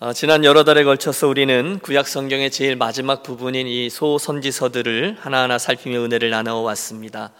[0.00, 6.02] 어, 지난 여러 달에 걸쳐서 우리는 구약 성경의 제일 마지막 부분인 이 소선지서들을 하나하나 살피며
[6.02, 7.30] 은혜를 나누어 왔습니다.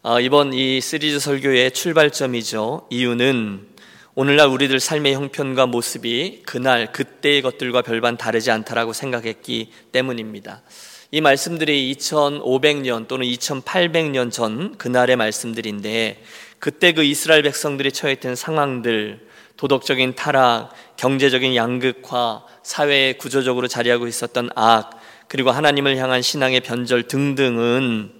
[0.00, 2.86] 어, 이번 이 시리즈 설교의 출발점이죠.
[2.88, 3.66] 이유는
[4.14, 10.62] 오늘날 우리들 삶의 형편과 모습이 그날 그때의 것들과 별반 다르지 않다라고 생각했기 때문입니다.
[11.10, 16.22] 이 말씀들이 2500년 또는 2800년 전 그날의 말씀들인데
[16.58, 19.31] 그때 그 이스라엘 백성들이 처했던 상황들
[19.62, 24.90] 도덕적인 타락, 경제적인 양극화, 사회에 구조적으로 자리하고 있었던 악,
[25.28, 28.10] 그리고 하나님을 향한 신앙의 변절 등등은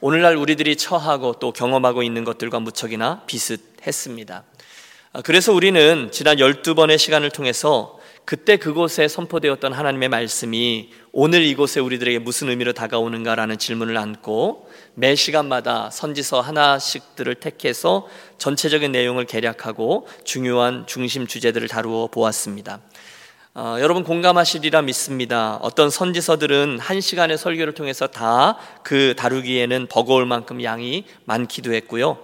[0.00, 4.44] 오늘날 우리들이 처하고 또 경험하고 있는 것들과 무척이나 비슷했습니다.
[5.12, 12.20] 아, 그래서 우리는 지난 12번의 시간을 통해서 그때 그곳에 선포되었던 하나님의 말씀이 오늘 이곳에 우리들에게
[12.20, 14.65] 무슨 의미로 다가오는가라는 질문을 안고
[14.98, 22.80] 매 시간마다 선지서 하나씩들을 택해서 전체적인 내용을 개략하고 중요한 중심 주제들을 다루어 보았습니다.
[23.52, 25.56] 어, 여러분 공감하시리라 믿습니다.
[25.56, 32.18] 어떤 선지서들은 한 시간의 설교를 통해서 다 그 다루기에는 버거울 만큼 양이 많기도 했고요.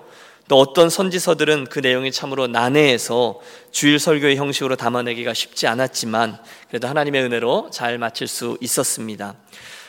[0.48, 7.22] 또 어떤 선지서들은 그 내용이 참으로 난해해서 주일 설교의 형식으로 담아내기가 쉽지 않았지만 그래도 하나님의
[7.24, 9.34] 은혜로 잘 마칠 수 있었습니다.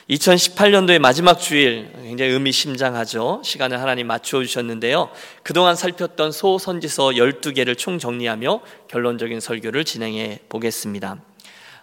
[0.10, 3.42] 2018년도의 마지막 주일 굉장히 의미심장하죠.
[3.44, 5.10] 시간을 하나님 맞추어 주셨는데요.
[5.44, 11.18] 그동안 살폈던 소선지서 12개를 총정리하며 결론적인 설교를 진행해 보겠습니다.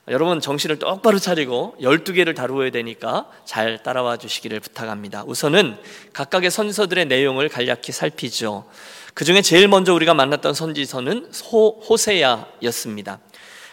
[0.09, 5.25] 여러분 정신을 똑바로 차리고 12개를 다루어야 되니까 잘 따라와 주시기를 부탁합니다.
[5.27, 5.77] 우선은
[6.13, 8.67] 각각의 선서들의 내용을 간략히 살피죠.
[9.15, 13.19] 그 중에 제일 먼저 우리가 만났던 선지서는 호, 호세야였습니다.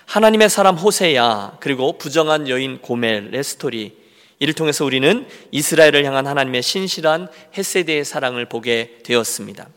[0.06, 4.07] 하나님의 사람 호세야 그리고 부정한 여인 고멜의 스토리
[4.40, 9.68] 이를 통해서 우리는 이스라엘을 향한 하나님의 신실한 헤세드의 사랑을 보게 되었습니다.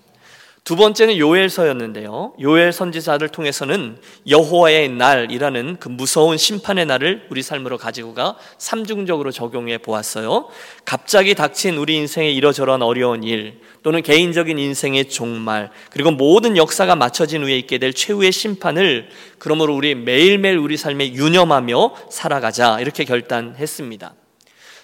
[0.63, 2.35] 두 번째는 요엘서였는데요.
[2.41, 3.97] 요엘 선지자를 통해서는
[4.29, 10.49] 여호와의 날이라는 그 무서운 심판의 날을 우리 삶으로 가지고 가 삼중적으로 적용해 보았어요.
[10.85, 17.43] 갑자기 닥친 우리 인생에 이러저러한 어려운 일 또는 개인적인 인생의 종말 그리고 모든 역사가 맞춰진
[17.43, 19.09] 후에 있게 될 최후의 심판을
[19.39, 24.20] 그러므로 우리 매일매일 우리 삶에 유념하며 살아가자 이렇게 결단했습니다.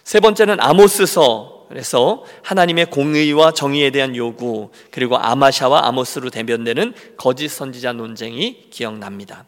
[0.07, 7.95] 세 번째는 아모스서 그래서 하나님의 공의와 정의에 대한 요구 그리고 아마샤와 아모스로 대변되는 거짓 선지자
[7.95, 9.47] 논쟁이 기억납니다.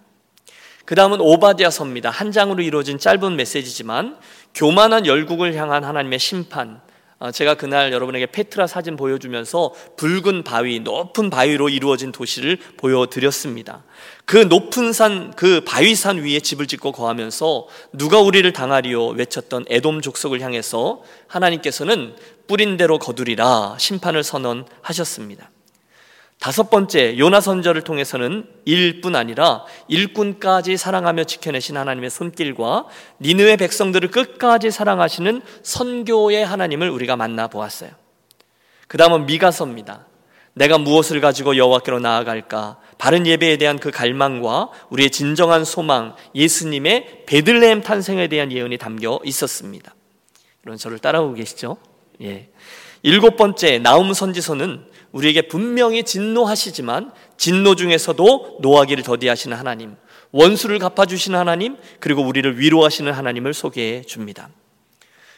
[0.85, 2.11] 그 다음은 오바디아서입니다.
[2.11, 4.19] 한 장으로 이루어진 짧은 메시지지만
[4.53, 6.81] 교만한 열국을 향한 하나님의 심판
[7.21, 13.85] 어, 제가 그날 여러분에게 페트라 사진 보여주면서 붉은 바위, 높은 바위로 이루어진 도시를 보여드렸습니다.
[14.29, 20.43] 그 높은 산, 그 바위산 위에 집을 짓고 거하면서 누가 우리를 당하리요 외쳤던 에돔 족속을
[20.43, 22.15] 향해서 하나님께서는
[22.47, 25.51] 뿌린 대로 거두리라 심판을 선언하셨습니다.
[26.41, 32.85] 다섯 번째 요나 선절을 통해서는 일뿐 아니라 일꾼까지 사랑하며 지켜내신 하나님의 손길과
[33.23, 37.93] 니느의 백성들을 끝까지 사랑하시는 선교의 하나님을 우리가 만나 보았어요.
[38.89, 40.08] 그 다음은 미가서입니다.
[40.59, 42.79] 내가 무엇을 가지고 여호와께로 나아갈까?
[42.99, 49.95] 바른 예배에 대한 그 갈망과 우리의 진정한 소망, 예수님의 베들레헴 탄생에 대한 예언이 담겨 있었습니다.
[50.65, 51.77] 이런 저를 따라오고 계시죠?
[52.23, 52.51] 예.
[53.05, 59.95] 일곱 번째 나움 선지서는 우리에게 분명히 진노하시지만 진노 중에서도 노하기를 더디하시는 하나님,
[60.33, 64.51] 원수를 갚아 주시는 하나님, 그리고 우리를 위로하시는 하나님을 소개해 줍니다.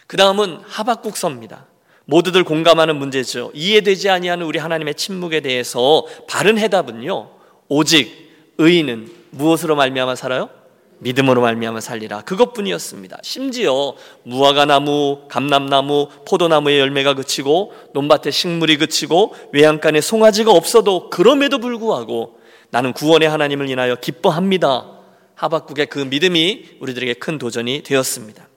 [0.06, 1.66] 그 다음은 하박국서입니다.
[2.10, 3.52] 모두들 공감하는 문제죠.
[3.54, 7.30] 이해되지 아니하는 우리 하나님의 침묵에 대해서 바른 해답은요.
[7.68, 10.50] 오직 의인은 무엇으로 말미암아 살아요?
[10.98, 12.22] 믿음으로 말미암아 살리라.
[12.22, 13.20] 그것뿐이었습니다.
[13.22, 13.94] 심지어
[14.24, 22.92] 무화과 나무, 감람나무, 포도나무의 열매가 그치고 논밭에 식물이 그치고 외양간에 송아지가 없어도 그럼에도 불구하고 나는
[22.92, 24.98] 구원의 하나님을 인하여 기뻐합니다.
[25.36, 28.49] 하박국의 그 믿음이 우리들에게 큰 도전이 되었습니다.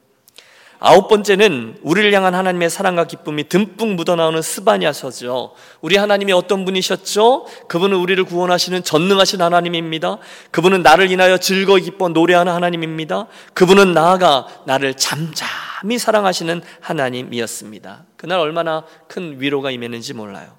[0.86, 5.54] 아홉 번째는 우리를 향한 하나님의 사랑과 기쁨이 듬뿍 묻어나오는 스바냐서죠.
[5.80, 7.46] 우리 하나님이 어떤 분이셨죠?
[7.70, 10.18] 그분은 우리를 구원하시는 전능하신 하나님입니다.
[10.52, 13.28] 그분은 나를 인하여 즐거이 기뻐 노래하는 하나님입니다.
[13.54, 18.04] 그분은 나아가 나를 잠잠히 사랑하시는 하나님이었습니다.
[18.18, 20.58] 그날 얼마나 큰 위로가 임했는지 몰라요.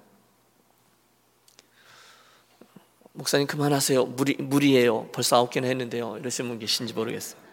[3.13, 4.07] 목사님 그만하세요.
[4.07, 5.09] 무리, 무리예요.
[5.13, 6.17] 벌써 아홉 개나 했는데요.
[6.19, 7.45] 이러시는 분 계신지 모르겠어요.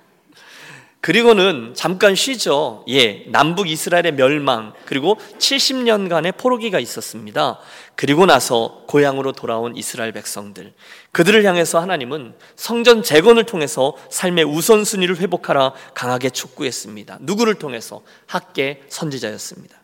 [1.01, 2.86] 그리고는 잠깐 쉬죠.
[2.88, 7.59] 예, 남북 이스라엘의 멸망, 그리고 70년간의 포로기가 있었습니다.
[7.95, 10.74] 그리고 나서 고향으로 돌아온 이스라엘 백성들.
[11.12, 17.18] 그들을 향해서 하나님은 성전 재건을 통해서 삶의 우선순위를 회복하라 강하게 촉구했습니다.
[17.21, 18.03] 누구를 통해서?
[18.27, 19.81] 학계 선지자였습니다.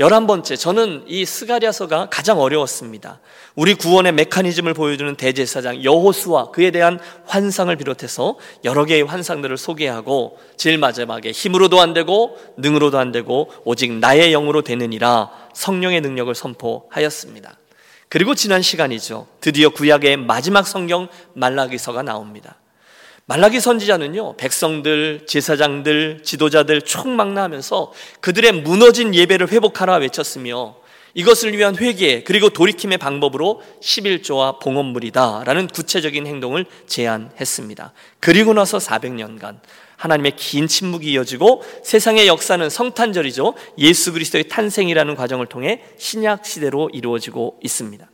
[0.00, 3.20] 열한 번째, 저는 이 스가리아서가 가장 어려웠습니다.
[3.54, 10.78] 우리 구원의 메커니즘을 보여주는 대제사장 여호수아 그에 대한 환상을 비롯해서 여러 개의 환상들을 소개하고 제일
[10.78, 17.56] 마지막에 힘으로도 안 되고 능으로도 안 되고 오직 나의 영으로 되느니라 성령의 능력을 선포하였습니다.
[18.08, 19.28] 그리고 지난 시간이죠.
[19.40, 22.56] 드디어 구약의 마지막 성경 말라기서가 나옵니다.
[23.26, 30.76] 말라기 선지자는요, 백성들, 제사장들, 지도자들 총망라하면서 그들의 무너진 예배를 회복하라 외쳤으며
[31.14, 37.92] 이것을 위한 회개 그리고 돌이킴의 방법으로 11조와 봉헌물이다 라는 구체적인 행동을 제안했습니다.
[38.20, 39.60] 그리고 나서 400년간
[39.96, 43.54] 하나님의 긴 침묵이 이어지고 세상의 역사는 성탄절이죠.
[43.78, 48.06] 예수 그리스도의 탄생이라는 과정을 통해 신약 시대로 이루어지고 있습니다.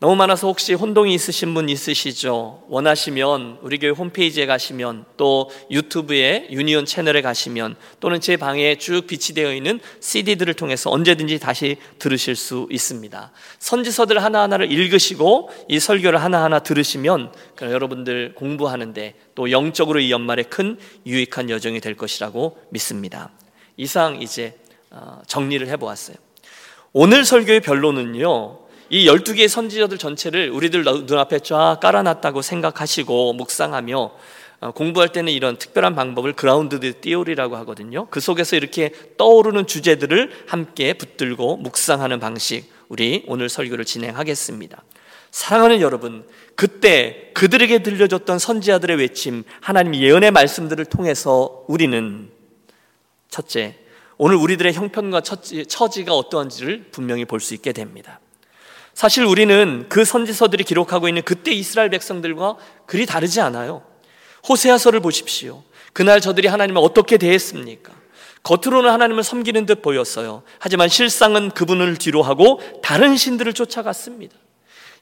[0.00, 2.64] 너무 많아서 혹시 혼동이 있으신 분 있으시죠?
[2.68, 9.54] 원하시면 우리 교회 홈페이지에 가시면 또 유튜브에 유니온 채널에 가시면 또는 제 방에 쭉 비치되어
[9.54, 13.30] 있는 CD들을 통해서 언제든지 다시 들으실 수 있습니다.
[13.60, 17.32] 선지서들 하나하나를 읽으시고 이 설교를 하나하나 들으시면
[17.62, 20.76] 여러분들 공부하는데 또 영적으로 이 연말에 큰
[21.06, 23.30] 유익한 여정이 될 것이라고 믿습니다.
[23.76, 24.58] 이상 이제
[24.90, 26.16] 어, 정리를 해보았어요.
[26.92, 34.12] 오늘 설교의 변론은요, 이 12개의 선지자들 전체를 우리들 눈앞에 쫙 깔아놨다고 생각하시고 묵상하며
[34.60, 38.06] 어, 공부할 때는 이런 특별한 방법을 그라운드 띠오리라고 하거든요.
[38.10, 44.82] 그 속에서 이렇게 떠오르는 주제들을 함께 붙들고 묵상하는 방식, 우리 오늘 설교를 진행하겠습니다.
[45.30, 52.30] 사랑하는 여러분, 그때 그들에게 들려줬던 선지자들의 외침, 하나님 예언의 말씀들을 통해서 우리는
[53.28, 53.76] 첫째,
[54.16, 58.20] 오늘 우리들의 형편과 처지가 어떠한지를 분명히 볼 수 있게 됩니다.
[58.94, 62.56] 사실 우리는 그 선지서들이 기록하고 있는 그때 이스라엘 백성들과
[62.86, 63.82] 그리 다르지 않아요.
[64.48, 65.62] 호세아서를 보십시오.
[65.92, 67.92] 그날 저들이 하나님을 어떻게 대했습니까?
[68.44, 70.42] 겉으로는 하나님을 섬기는 듯 보였어요.
[70.58, 74.36] 하지만 실상은 그분을 뒤로 하고 다른 신들을 쫓아갔습니다.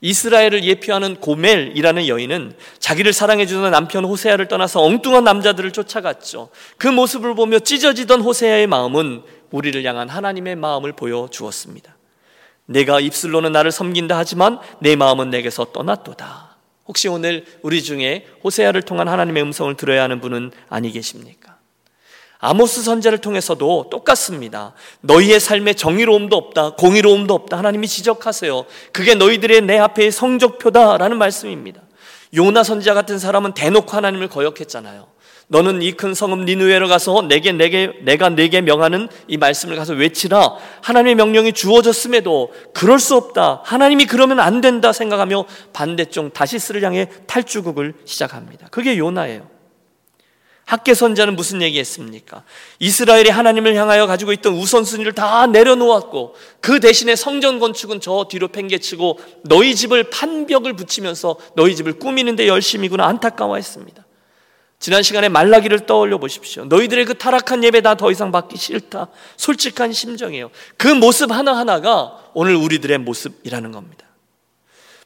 [0.00, 6.50] 이스라엘을 예표하는 고멜이라는 여인은 자기를 사랑해주는 남편 호세아를 떠나서 엉뚱한 남자들을 쫓아갔죠.
[6.76, 11.91] 그 모습을 보며 찢어지던 호세아의 마음은 우리를 향한 하나님의 마음을 보여주었습니다.
[12.72, 16.56] 내가 입술로는 나를 섬긴다 하지만 내 마음은 내게서 떠났도다.
[16.86, 21.56] 혹시 오늘 우리 중에 호세아를 통한 하나님의 음성을 들어야 하는 분은 아니 계십니까?
[22.38, 24.74] 아모스 선제를 통해서도 똑같습니다.
[25.00, 27.56] 너희의 삶에 정의로움도 없다, 공의로움도 없다.
[27.56, 28.66] 하나님이 지적하세요.
[28.90, 31.80] 그게 너희들의 내 앞에 성적표다라는 말씀입니다.
[32.34, 35.11] 요나 선지자 같은 사람은 대놓고 하나님을 거역했잖아요.
[35.52, 40.56] 너는 이 큰 성읍 니누에로 가서 내게 내게 내가 내게 명하는 이 말씀을 가서 외치라.
[40.80, 43.60] 하나님의 명령이 주어졌음에도 그럴 수 없다.
[43.62, 45.44] 하나님이 그러면 안 된다 생각하며
[45.74, 48.68] 반대쪽 다시스를 향해 탈주국을 시작합니다.
[48.70, 49.46] 그게 요나예요.
[50.64, 52.44] 학계 선자는 무슨 얘기했습니까?
[52.78, 59.18] 이스라엘이 하나님을 향하여 가지고 있던 우선순위를 다 내려놓았고 그 대신에 성전 건축은 저 뒤로 팽개치고
[59.44, 64.01] 너희 집을 판벽을 붙이면서 너희 집을 꾸미는데 열심이구나 안타까워했습니다.
[64.82, 66.64] 지난 시간에 말라기를 떠올려 보십시오.
[66.64, 69.06] 너희들의 그 타락한 예배 다 더 이상 받기 싫다.
[69.36, 70.50] 솔직한 심정이에요.
[70.76, 74.04] 그 모습 하나하나가 오늘 우리들의 모습이라는 겁니다.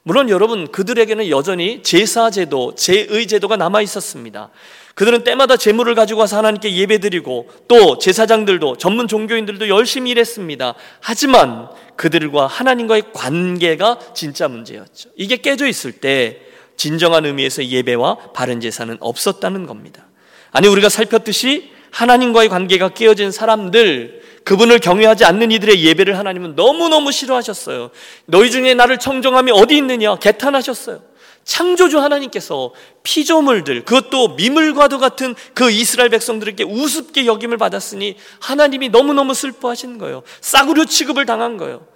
[0.02, 4.48] 물론 여러분, 그들에게는 여전히 제사제도, 제의제도가 남아 있었습니다.
[4.94, 10.74] 그들은 때마다 재물을 가지고 와서 하나님께 예배드리고 또 제사장들도 전문 종교인들도 열심히 일했습니다.
[11.00, 15.10] 하지만 그들과 하나님과의 관계가 진짜 문제였죠.
[15.16, 16.40] 이게 깨져 있을 때
[16.76, 20.06] 진정한 의미에서 예배와 바른 제사는 없었다는 겁니다.
[20.52, 27.90] 아니 우리가 살폈듯이 하나님과의 관계가 깨어진 사람들 그분을 경외하지 않는 이들의 예배를 하나님은 너무너무 싫어하셨어요.
[28.26, 31.02] 너희 중에 나를 청정함이 어디 있느냐 개탄하셨어요.
[31.44, 32.72] 창조주 하나님께서
[33.02, 40.22] 피조물들 그것도 미물과도 같은 그 이스라엘 백성들에게 우습게 여김을 받았으니 하나님이 너무너무 슬퍼하신 거예요.
[40.40, 41.86] 싸구려 취급을 당한 거예요.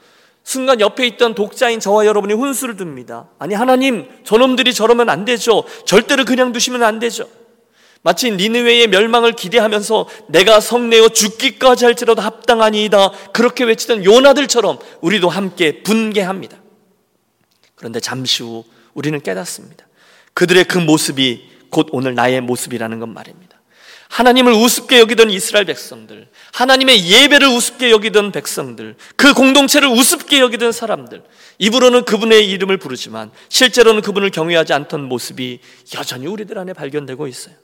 [0.51, 3.29] 순간 옆에 있던 독자인 저와 여러분이 훈수를 둡니다.
[3.39, 5.63] 아니, 하나님, 저놈들이 저러면 안 되죠.
[5.87, 7.29] 절대로 그냥 두시면 안 되죠.
[8.03, 13.13] 마치 니느웨의 멸망을 기대하면서 내가 성내어 죽기까지 할지라도 합당하니이다.
[13.33, 16.57] 그렇게 외치던 요나들처럼 우리도 함께 분개합니다.
[17.77, 18.65] 그런데 잠시 후
[18.95, 19.87] 우리는 깨닫습니다.
[20.35, 23.61] 그들의 그 모습이 곧 오늘 나의 모습이라는 것 말입니다.
[24.09, 31.23] 하나님을 우습게 여기던 이스라엘 백성들, 하나님의 예배를 우습게 여기던 백성들, 그 공동체를 우습게 여기던 사람들,
[31.59, 35.61] 입으로는 그분의 이름을 부르지만 실제로는 그분을 경외하지 않던 모습이
[35.95, 37.55] 여전히 우리들 안에 발견되고 있어요.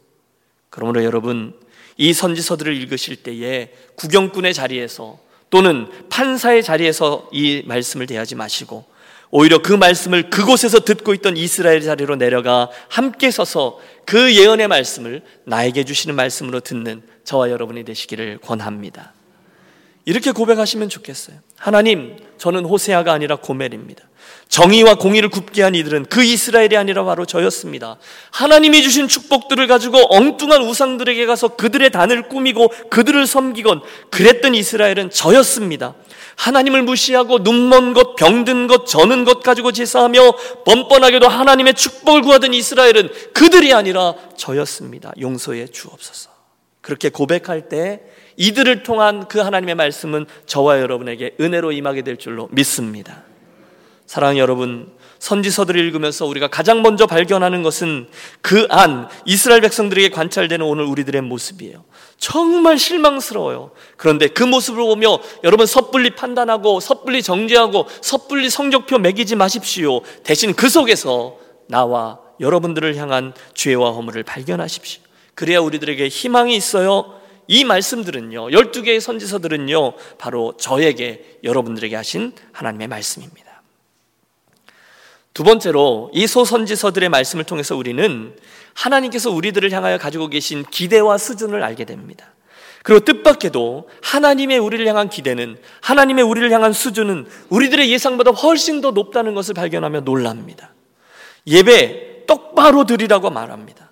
[0.71, 1.55] 그러므로 여러분,
[1.97, 8.85] 이 선지서들을 읽으실 때에 구경꾼의 자리에서 또는 판사의 자리에서 이 말씀을 대하지 마시고
[9.31, 15.85] 오히려 그 말씀을 그곳에서 듣고 있던 이스라엘 자리로 내려가 함께 서서 그 예언의 말씀을 나에게
[15.85, 19.12] 주시는 말씀으로 듣는 저와 여러분이 되시기를 권합니다.
[20.06, 21.38] 이렇게 고백하시면 좋겠어요.
[21.56, 24.04] 하나님, 저는 호세아가 아니라 고멜입니다.
[24.49, 27.97] 정의와 공의를 굽게 한 이들은 그 이스라엘이 아니라 바로 저였습니다.
[28.30, 35.97] 하나님이 주신 축복들을 가지고 엉뚱한 우상들에게 가서 그들의 단을 꾸미고 그들을 섬기건 그랬던 이스라엘은 저였습니다.
[36.37, 40.21] 하나님을 무시하고 눈먼 것, 병든 것, 저는 것 가지고 제사하며
[40.64, 45.12] 뻔뻔하게도 하나님의 축복을 구하던 이스라엘은 그들이 아니라 저였습니다.
[45.18, 46.36] 용서해 주옵소서.
[46.87, 48.00] 그렇게 고백할 때
[48.37, 53.25] 이들을 통한 그 하나님의 말씀은 저와 여러분에게 은혜로 임하게 될 줄로 믿습니다.
[54.07, 58.07] 사랑하는 여러분, 선지서들을 읽으면서 우리가 가장 먼저 발견하는 것은
[58.40, 61.85] 그 안, 이스라엘 백성들에게 관찰되는 오늘 우리들의 모습이에요.
[62.19, 63.73] 정말 실망스러워요.
[63.97, 70.02] 그런데 그 모습을 보며 여러분 섣불리 판단하고 섣불리 정죄하고 섣불리 성적표 매기지 마십시오.
[70.23, 75.06] 대신 그 속에서 나와 여러분들을 향한 죄와 허물을 발견하십시오.
[75.37, 77.21] 그래야 우리들에게 희망이 있어요.
[77.47, 83.62] 이 말씀들은요, 12개의 선지서들은요, 바로 저에게 여러분들에게 하신 하나님의 말씀입니다.
[85.33, 88.35] 두 번째로 이 소선지서들의 말씀을 통해서 우리는
[88.73, 92.33] 하나님께서 우리들을 향하여 가지고 계신 기대와 수준을 알게 됩니다.
[92.83, 99.35] 그리고 뜻밖에도 하나님의 우리를 향한 기대는 하나님의 우리를 향한 수준은 우리들의 예상보다 훨씬 더 높다는
[99.35, 100.73] 것을 발견하며 놀랍니다.
[101.47, 103.86] 예배 똑바로 드리라고 말합니다.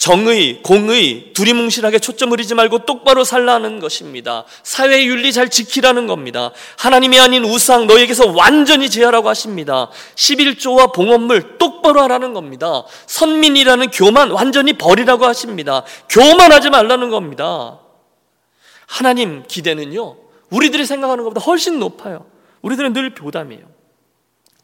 [0.00, 4.46] 정의, 공의, 두리뭉실하게 초점을 잃지 말고 똑바로 살라는 것입니다.
[4.62, 6.52] 사회 윤리 잘 지키라는 겁니다.
[6.78, 9.90] 하나님이 아닌 우상 너에게서 완전히 제하라고 하십니다.
[10.14, 12.84] 11조와 봉헌물 똑바로 하라는 겁니다.
[13.08, 15.84] 선민이라는 교만 완전히 버리라고 하십니다.
[16.08, 17.78] 교만하지 말라는 겁니다.
[18.86, 20.16] 하나님 기대는요.
[20.48, 22.24] 우리들이 생각하는 것보다 훨씬 높아요.
[22.62, 23.64] 우리들은 늘 교담이에요.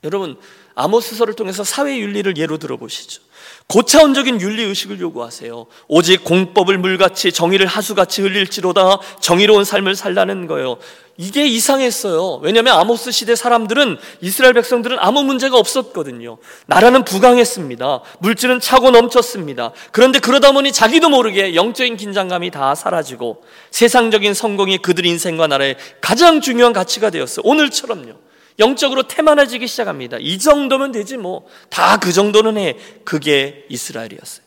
[0.03, 0.39] 여러분
[0.77, 3.23] 아모스서를 통해서 사회 윤리를 예로 들어보시죠.
[3.69, 5.67] 고차원적인 윤리 의식을 요구하세요.
[5.89, 10.77] 오직 공법을 물같이 정의를 하수같이 흘릴지로다 정의로운 삶을 살라는 거예요.
[11.17, 12.41] 이게 이상했어요.
[12.43, 16.37] 왜냐하면 아모스 시대 사람들은 이스라엘 백성들은 아무 문제가 없었거든요.
[16.67, 18.03] 나라는 부강했습니다.
[18.21, 19.73] 물질은 차고 넘쳤습니다.
[19.93, 26.43] 그런데 그러다 보니 자기도 모르게 영적인 긴장감이 다 사라지고 세상적인 성공이 그들 인생과 나라의 가장
[26.43, 27.43] 중요한 가치가 되었어요.
[27.45, 28.26] 오늘처럼요.
[28.59, 30.17] 영적으로 태만해지기 시작합니다.
[30.21, 31.47] 이 정도면 되지 뭐.
[31.71, 32.77] 다 그 정도는 해.
[33.05, 34.45] 그게 이스라엘이었어요.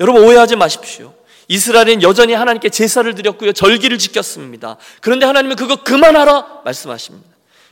[0.00, 1.14] 여러분 오해하지 마십시오.
[1.48, 3.52] 이스라엘은 여전히 하나님께 제사를 드렸고요.
[3.52, 4.76] 절기를 지켰습니다.
[5.00, 7.28] 그런데 하나님은 그거 그만하라 말씀하십니다.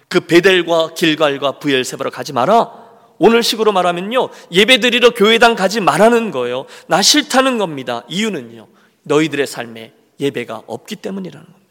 [0.08, 2.84] 그 베델과 길갈과 부엘세바로 가지 마라.
[3.18, 4.28] 오늘 식으로 말하면요.
[4.52, 6.66] 예배 드리러 교회당 가지 말라는 거예요.
[6.86, 8.04] 나 싫다는 겁니다.
[8.08, 8.68] 이유는요.
[9.02, 11.63] 너희들의 삶에 예배가 없기 때문이라는 겁니다.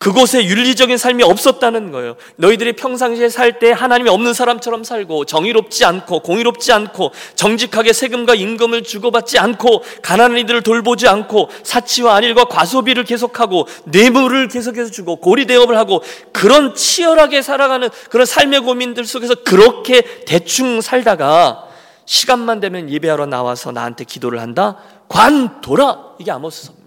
[0.00, 2.16] 그곳에 윤리적인 삶이 없었다는 거예요.
[2.36, 8.82] 너희들이 평상시에 살 때 하나님이 없는 사람처럼 살고 정의롭지 않고 공의롭지 않고 정직하게 세금과 임금을
[8.82, 15.76] 주고받지 않고 가난한 이들을 돌보지 않고 사치와 안일과 과소비를 계속하고 뇌물을 계속해서 주고 고리 대업을
[15.76, 16.02] 하고
[16.32, 21.66] 그런 치열하게 살아가는 그런 삶의 고민들 속에서 그렇게 대충 살다가
[22.06, 24.78] 시간만 되면 예배하러 나와서 나한테 기도를 한다?
[25.08, 26.14] 관둬라!
[26.18, 26.79] 이게 아모스서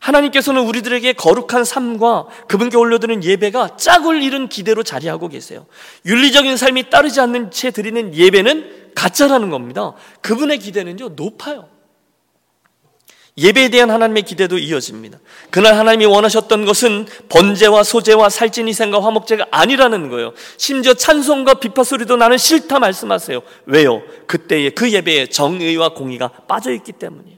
[0.00, 5.66] 하나님께서는 우리들에게 거룩한 삶과 그분께 올려드는 예배가 짝을 잃은 기대로 자리하고 계세요.
[6.06, 9.94] 윤리적인 삶이 따르지 않는 채 드리는 예배는 가짜라는 겁니다.
[10.22, 11.68] 그분의 기대는요, 높아요.
[13.38, 15.20] 예배에 대한 하나님의 기대도 이어집니다.
[15.50, 20.32] 그날 하나님이 원하셨던 것은 번제와 소제와 살찐 희생과 화목제가 아니라는 거예요.
[20.56, 23.40] 심지어 찬송과 비파 소리도 나는 싫다 말씀하세요.
[23.66, 24.02] 왜요?
[24.26, 27.37] 그때의 그 예배에 정의와 공의가 빠져 있기 때문이에요.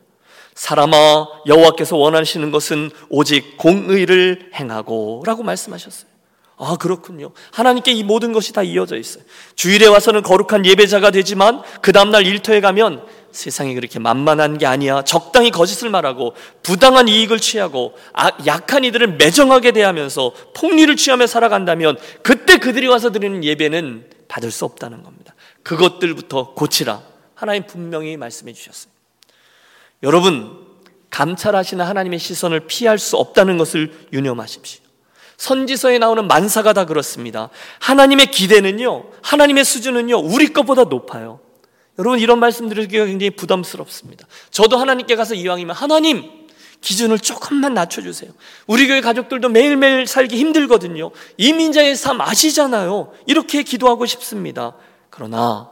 [0.60, 6.10] 사람아 여호와께서 원하시는 것은 오직 공의를 행하고라고 말씀하셨어요.
[6.58, 7.30] 아 그렇군요.
[7.50, 9.24] 하나님께 이 모든 것이 다 이어져 있어요.
[9.54, 15.00] 주일에 와서는 거룩한 예배자가 되지만 그 다음날 일터에 가면 세상이 그렇게 만만한 게 아니야.
[15.00, 22.58] 적당히 거짓을 말하고 부당한 이익을 취하고 아, 약한 이들을 매정하게 대하면서 폭리를 취하며 살아간다면 그때
[22.58, 25.34] 그들이 와서 드리는 예배는 받을 수 없다는 겁니다.
[25.62, 27.00] 그것들부터 고치라.
[27.34, 28.99] 하나님 분명히 말씀해 주셨어요.
[30.02, 30.58] 여러분,
[31.10, 34.82] 감찰하시는 하나님의 시선을 피할 수 없다는 것을 유념하십시오.
[35.36, 37.48] 선지서에 나오는 만사가 다 그렇습니다.
[37.80, 41.40] 하나님의 기대는요, 하나님의 수준은요, 우리 것보다 높아요.
[41.98, 44.26] 여러분, 이런 말씀 드리기가 굉장히 부담스럽습니다.
[44.50, 46.40] 저도 하나님께 가서 이왕이면, 하나님,
[46.80, 48.30] 기준을 조금만 낮춰주세요.
[48.66, 51.10] 우리 교회 가족들도 매일매일 살기 힘들거든요.
[51.36, 53.12] 이민자의 삶 아시잖아요.
[53.26, 54.74] 이렇게 기도하고 싶습니다.
[55.10, 55.70] 그러나,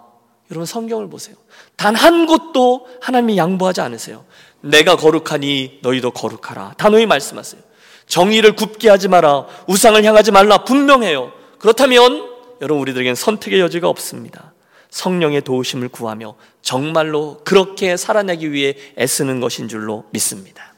[0.51, 1.37] 여러분 성경을 보세요.
[1.79, 4.25] 단 한 곳도 하나님이 양보하지 않으세요.
[4.61, 6.75] 내가 거룩하니 너희도 거룩하라.
[6.77, 7.63] 단호히 말씀하세요.
[8.07, 9.47] 정의를 굽게 하지 마라.
[9.69, 10.65] 우상을 향하지 말라.
[10.65, 11.33] 분명해요.
[11.59, 12.29] 그렇다면
[12.61, 14.53] 여러분 우리들에겐 선택의 여지가 없습니다.
[14.91, 20.75] 성령의 도우심을 구하며 정말로 그렇게 살아내기 위해 애쓰는 것인 줄로 믿습니다.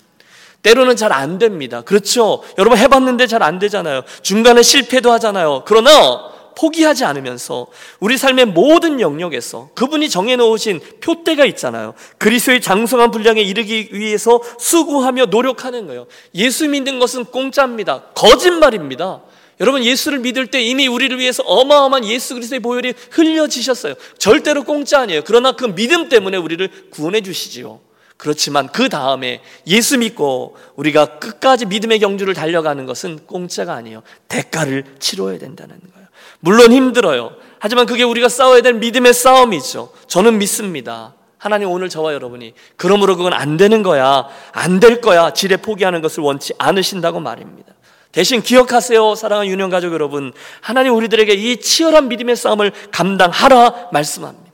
[0.62, 1.80] 때로는 잘 안 됩니다.
[1.80, 2.42] 그렇죠?
[2.58, 4.02] 여러분 해봤는데 잘 안 되잖아요.
[4.20, 5.62] 중간에 실패도 하잖아요.
[5.64, 6.29] 그러나
[6.60, 7.68] 포기하지 않으면서
[8.00, 11.94] 우리 삶의 모든 영역에서 그분이 정해놓으신 표대가 있잖아요.
[12.18, 16.06] 그리스도의 장성한 분량에 이르기 위해서 수고하며 노력하는 거예요.
[16.34, 18.02] 예수 믿는 것은 공짜입니다.
[18.14, 19.22] 거짓말입니다.
[19.58, 23.94] 여러분 예수를 믿을 때 이미 우리를 위해서 어마어마한 예수 그리스도의 보혈이 흘려지셨어요.
[24.18, 25.22] 절대로 공짜 아니에요.
[25.24, 27.80] 그러나 그 믿음 때문에 우리를 구원해 주시지요.
[28.18, 34.02] 그렇지만 그 다음에 예수 믿고 우리가 끝까지 믿음의 경주를 달려가는 것은 공짜가 아니에요.
[34.28, 35.99] 대가를 치러야 된다는 거예요.
[36.40, 37.32] 물론 힘들어요.
[37.58, 39.92] 하지만 그게 우리가 싸워야 될 믿음의 싸움이죠.
[40.06, 41.14] 저는 믿습니다.
[41.38, 44.26] 하나님 오늘 저와 여러분이 그러므로 그건 안 되는 거야.
[44.52, 45.32] 안 될 거야.
[45.32, 47.72] 지레 포기하는 것을 원치 않으신다고 말입니다.
[48.12, 49.14] 대신 기억하세요.
[49.14, 50.32] 사랑하는 유년 가족 여러분.
[50.60, 54.50] 하나님 우리들에게 이 치열한 믿음의 싸움을 감당하라 말씀합니다.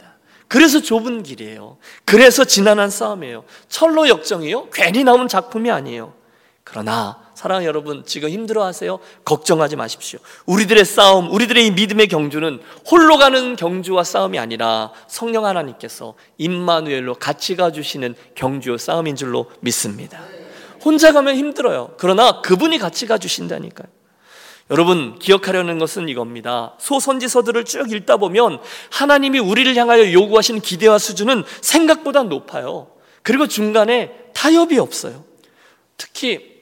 [0.48, 1.78] 그래서 좁은 길이에요.
[2.04, 3.44] 그래서 지난한 싸움이에요.
[3.68, 4.68] 철로 역정이요?
[4.72, 6.12] 괜히 나온 작품이 아니에요.
[6.62, 8.98] 그러나 사랑하는 여러분 지금 힘들어 하세요?
[9.26, 10.18] 걱정하지 마십시오.
[10.46, 17.54] 우리들의 싸움, 우리들의 이 믿음의 경주는 홀로 가는 경주와 싸움이 아니라 성령 하나님께서 임마누엘로 같이
[17.54, 20.18] 가주시는 경주와 싸움인 줄로 믿습니다.
[20.82, 21.92] 혼자 가면 힘들어요.
[21.98, 23.86] 그러나 그분이 같이 가주신다니까요.
[24.70, 26.74] 여러분 기억하려는 것은 이겁니다.
[26.78, 32.88] 소선지서들을 쭉 읽다 보면 하나님이 우리를 향하여 요구하시는 기대와 수준은 생각보다 높아요.
[33.22, 35.22] 그리고 중간에 타협이 없어요.
[35.98, 36.55] 특히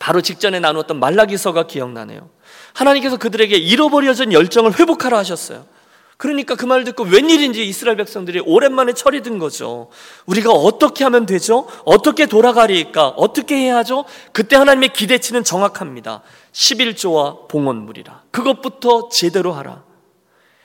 [0.00, 2.30] 바로 직전에 나누었던 말라기서가 기억나네요.
[2.72, 5.66] 하나님께서 그들에게 잃어버려진 열정을 회복하라 하셨어요.
[6.16, 9.88] 그러니까 그 말을 듣고 웬일인지 이스라엘 백성들이 오랜만에 철이 든 거죠.
[10.26, 11.66] 우리가 어떻게 하면 되죠?
[11.84, 13.08] 어떻게 돌아가리까?
[13.08, 14.04] 어떻게 해야 하죠?
[14.32, 16.22] 그때 하나님의 기대치는 정확합니다.
[16.52, 18.22] 11조와 봉헌물이라.
[18.30, 19.84] 그것부터 제대로 하라.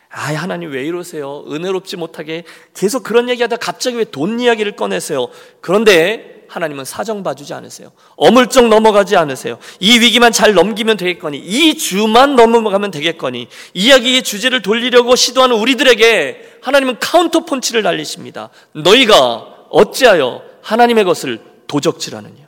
[0.09, 1.43] 아, 하나님 왜 이러세요?
[1.49, 5.27] 은혜롭지 못하게 계속 그런 얘기하다 갑자기 왜 돈 이야기를 꺼내세요?
[5.59, 7.91] 그런데 하나님은 사정 봐주지 않으세요.
[8.15, 9.57] 어물쩍 넘어가지 않으세요.
[9.79, 16.99] 이 위기만 잘 넘기면 되겠거니, 이 주만 넘어가면 되겠거니, 이야기의 주제를 돌리려고 시도하는 우리들에게 하나님은
[16.99, 18.49] 카운터 펀치를 날리십니다.
[18.73, 22.45] 너희가 어찌하여 하나님의 것을 도적질하느냐?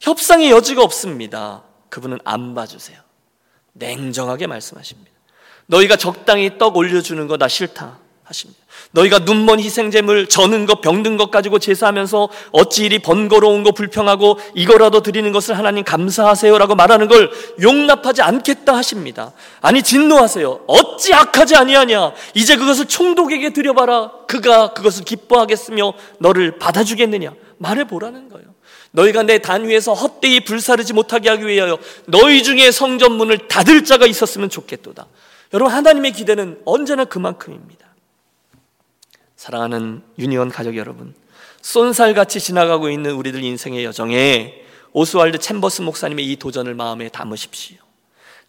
[0.00, 1.62] 협상의 여지가 없습니다.
[1.88, 2.98] 그분은 안 봐주세요.
[3.72, 5.10] 냉정하게 말씀하십니다.
[5.66, 8.63] 너희가 적당히 떡 올려주는 거 나 싫다 하십니다.
[8.92, 15.02] 너희가 눈먼 희생제물 저는 것 병든 것 가지고 제사하면서 어찌 이리 번거로운 거 불평하고 이거라도
[15.02, 19.32] 드리는 것을 하나님 감사하세요라고 말하는 걸 용납하지 않겠다 하십니다.
[19.60, 20.60] 아니 진노하세요.
[20.66, 22.12] 어찌 악하지 아니하냐?
[22.34, 24.10] 이제 그것을 총독에게 드려봐라.
[24.28, 27.32] 그가 그것을 기뻐하겠으며 너를 받아주겠느냐?
[27.58, 28.46] 말해 보라는 거예요.
[28.92, 34.50] 너희가 내 단 위에서 헛되이 불사르지 못하게 하기 위하여 너희 중에 성전문을 닫을 자가 있었으면
[34.50, 35.06] 좋겠도다.
[35.52, 37.83] 여러분 하나님의 기대는 언제나 그만큼입니다.
[39.44, 41.14] 사랑하는 유니온 가족 여러분,
[41.60, 47.76] 쏜살같이 지나가고 있는 우리들 인생의 여정에 오스왈드 챔버스 목사님의 이 도전을 마음에 담으십시오.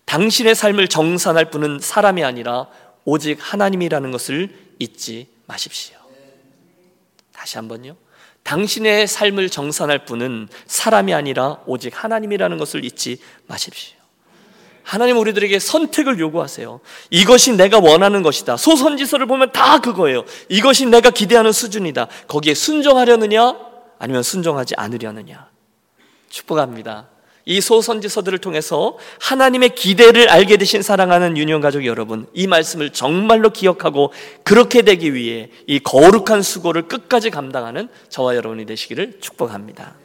[0.06, 2.68] 당신의 삶을 정산할 분은 사람이 아니라
[3.04, 5.98] 오직 하나님이라는 것을 잊지 마십시오.
[7.34, 7.98] 다시 한번요.
[8.44, 13.95] 당신의 삶을 정산할 분은 사람이 아니라 오직 하나님이라는 것을 잊지 마십시오.
[14.86, 16.80] 하나님 우리들에게 선택을 요구하세요.
[17.10, 18.56] 이것이 내가 원하는 것이다.
[18.56, 20.24] 소선지서를 보면 다 그거예요.
[20.48, 22.08] 이것이 내가 기대하는 수준이다.
[22.28, 23.56] 거기에 순종하려느냐?
[23.98, 25.50] 아니면 순종하지 않으려느냐?
[26.30, 27.08] 축복합니다.
[27.46, 34.14] 이 소선지서들을 통해서 하나님의 기대를 알게 되신 사랑하는 유년 가족 여러분, 이 말씀을 정말로 기억하고
[34.44, 39.96] 그렇게 되기 위해 이 거룩한 수고를 끝까지 감당하는 저와 여러분이 되시기를 축복합니다.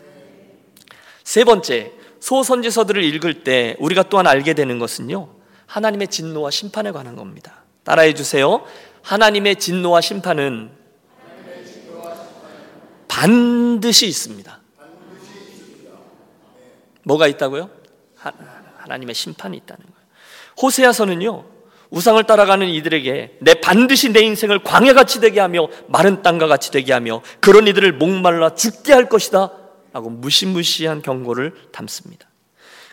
[1.22, 5.28] 세 번째, 소선지서들을 읽을 때 우리가 또한 알게 되는 것은요.
[5.66, 7.64] 하나님의 진노와 심판에 관한 겁니다.
[7.84, 8.64] 따라해 주세요.
[9.02, 10.70] 하나님의 진노와 심판은
[13.08, 14.60] 반드시 있습니다.
[17.04, 17.70] 뭐가 있다고요?
[18.78, 20.00] 하나님의 심판이 있다는 거예요.
[20.62, 21.44] 호세아서는요.
[21.90, 27.20] 우상을 따라가는 이들에게 내 반드시 내 인생을 광야같이 되게 하며 마른 땅과 같이 되게 하며
[27.40, 29.50] 그런 이들을 목말라 죽게 할 것이다
[29.92, 32.30] 라고 무시무시한 경고를 담습니다.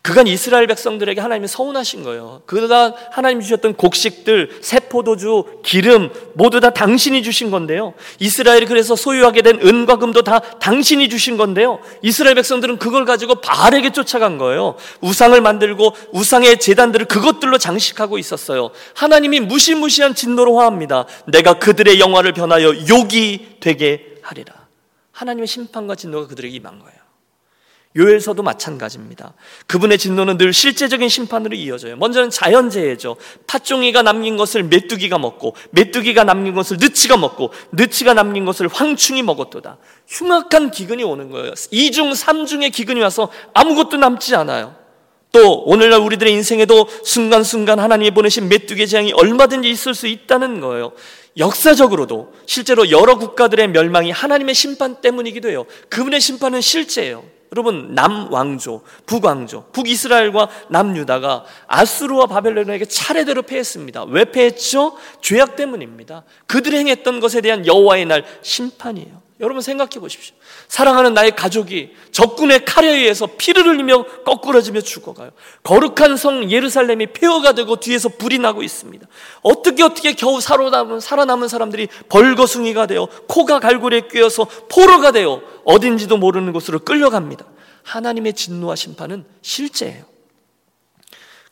[0.07, 2.41] 그간 이스라엘 백성들에게 하나님이 서운하신 거예요.
[2.45, 7.93] 그간 하나님 주셨던 곡식들, 세포도주, 기름 모두 다 당신이 주신 건데요.
[8.19, 11.79] 이스라엘이 그래서 소유하게 된 은과 금도 다 당신이 주신 건데요.
[12.01, 14.75] 이스라엘 백성들은 그걸 가지고 바알에게 쫓아간 거예요.
[15.01, 18.69] 우상을 만들고 우상의 재단들을 그것들로 장식하고 있었어요.
[18.93, 21.05] 하나님이 무시무시한 진노로 화합니다.
[21.25, 24.56] 내가 그들의 영화를 변하여 욕이 되게 하리라.
[25.17, 26.97] 하나님의 심판과 진노가 그들에게 임한 거예요.
[27.95, 29.33] 요엘서도 마찬가지입니다.
[29.65, 31.95] 그분의 진노는 늘 실제적인 심판으로 이어져요.
[31.95, 33.17] 먼저는 자연재해죠.
[33.47, 39.77] 팥종이가 남긴 것을 메뚜기가 먹고 메뚜기가 남긴 것을 느치가 먹고 느치가 남긴 것을 황충이 먹었도다.
[40.07, 41.53] 흉악한 기근이 오는 거예요.
[41.71, 44.75] 이중 삼중의 기근이 와서 아무것도 남지 않아요.
[45.31, 50.93] 또 오늘날 우리들의 인생에도 순간순간 하나님이 보내신 메뚜기 재앙이 얼마든지 있을 수 있다는 거예요.
[51.37, 55.65] 역사적으로도 실제로 여러 국가들의 멸망이 하나님의 심판 때문이기도 해요.
[55.89, 57.23] 그분의 심판은 실제예요.
[57.53, 64.05] 여러분 남왕조, 북왕조, 북이스라엘과 남유다가 아수르와 바벨론에게 차례대로 패했습니다.
[64.05, 64.97] 왜 패했죠?
[65.21, 66.23] 죄악 때문입니다.
[66.45, 69.26] 그들이 행했던 것에 대한 여호와의 날 심판이에요.
[69.39, 70.35] 여러분 생각해 보십시오.
[70.67, 75.29] 사랑하는 나의 가족이 적군의 칼에 의해서 피를 흘리며 거꾸러지며 죽어가요.
[75.63, 79.07] 거룩한 성 예루살렘이 폐허가 되고 뒤에서 불이 나고 있습니다.
[79.43, 86.51] 어떻게 어떻게 겨우 살아남은, 살아남은 사람들이 벌거숭이가 되어 코가 갈고리에 꿰어서 포로가 되어 어딘지도 모르는
[86.51, 87.45] 곳으로 끌려갑니다.
[87.83, 90.16] 하나님의 진노와 심판은 실제예요.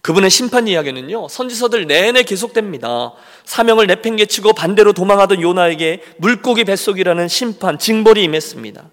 [0.06, 3.14] 그분의 심판 이야기는요, 선지서들 내내 계속됩니다.
[3.44, 8.84] 사명을 내팽개치고 반대로 도망하던 요나에게 물고기 뱃속이라는 심판, 징벌이 임했습니다.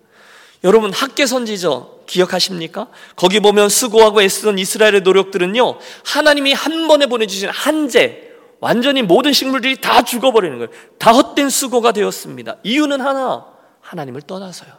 [0.65, 2.87] 여러분, 학계 선지저 기억하십니까?
[3.15, 10.01] 거기 보면 수고하고 애쓰던 이스라엘의 노력들은요, 하나님이 한 번에 보내주신 한재, 완전히 모든 식물들이 다
[10.01, 10.71] 죽어버리는 거예요.
[10.99, 12.57] 다 헛된 수고가 되었습니다.
[12.63, 13.45] 이유는 하나,
[13.83, 14.71] 하나님을 떠나서요.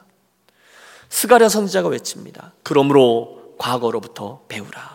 [1.09, 2.53] 스가랴 선지자가 외칩니다.
[2.63, 4.92] 그러므로 과거로부터 배우라.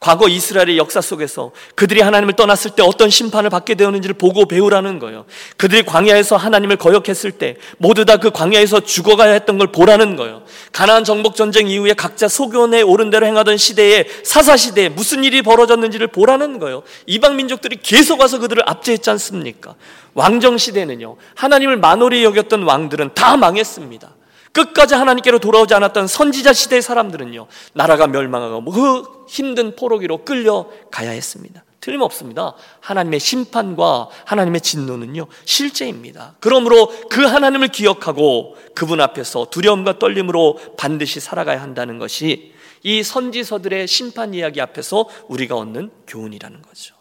[0.00, 5.26] 과거 이스라엘의 역사 속에서 그들이 하나님을 떠났을 때 어떤 심판을 받게 되었는지를 보고 배우라는 거예요.
[5.58, 10.42] 그들이 광야에서 하나님을 거역했을 때 모두 다 그 광야에서 죽어가야 했던 걸 보라는 거예요.
[10.72, 16.06] 가나안 정복 전쟁 이후에 각자 소견에 오른 대로 행하던 시대에 사사 시대에 무슨 일이 벌어졌는지를
[16.08, 16.82] 보라는 거예요.
[17.06, 19.74] 이방 민족들이 계속 와서 그들을 압제했지 않습니까?
[20.14, 21.16] 왕정 시대는요.
[21.34, 24.14] 하나님을 만홀히 여겼던 왕들은 다 망했습니다.
[24.52, 31.64] 끝까지 하나님께로 돌아오지 않았던 선지자 시대의 사람들은요, 나라가 멸망하고 그 힘든 포로기로 끌려가야 했습니다.
[31.80, 32.54] 틀림없습니다.
[32.80, 36.34] 하나님의 심판과 하나님의 진노는요, 실제입니다.
[36.40, 44.34] 그러므로 그 하나님을 기억하고 그분 앞에서 두려움과 떨림으로 반드시 살아가야 한다는 것이 이 선지서들의 심판
[44.34, 46.94] 이야기 앞에서 우리가 얻는 교훈이라는 거죠.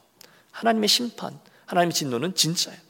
[0.52, 2.89] 하나님의 심판, 하나님의 진노는 진짜예요.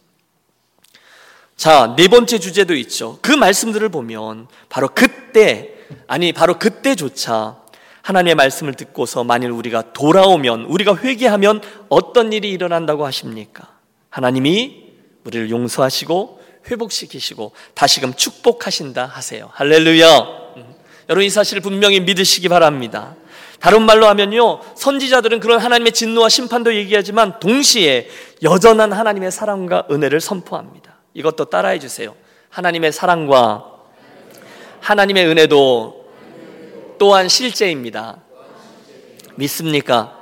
[1.60, 3.20] 자, 네 번째 주제도 있죠.
[3.22, 5.72] 그 말씀들을 보면 바로 그때,
[6.08, 7.58] 아니, 바로 그때조차
[8.02, 13.76] 하나님의 말씀을 듣고서 만일 우리가 돌아오면, 우리가 회개하면 어떤 일이 일어난다고 하십니까?
[14.10, 14.86] 하나님이
[15.26, 16.42] 우리를 용서하시고
[16.72, 19.50] 회복시키시고 다시금 축복하신다 하세요.
[19.52, 20.18] 할렐루야.
[20.56, 20.76] 음.
[21.10, 23.18] 여러분 이 사실을 분명히 믿으시기 바랍니다.
[23.60, 24.62] 다른 말로 하면요.
[24.76, 28.08] 선지자들은 그런 하나님의 진노와 심판도 얘기하지만 동시에
[28.44, 30.89] 여전한 하나님의 사랑과 은혜를 선포합니다.
[31.14, 32.16] 이것도 따라해 주세요.
[32.50, 33.66] 하나님의 사랑과
[34.82, 36.06] 하나님의 은혜도
[36.98, 38.22] 또한 실제입니다.
[39.36, 40.20] 믿습니까?